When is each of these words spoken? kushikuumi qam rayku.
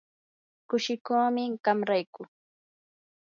kushikuumi 0.69 1.43
qam 1.63 1.79
rayku. 1.89 2.21